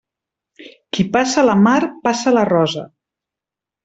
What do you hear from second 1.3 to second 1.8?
la mar,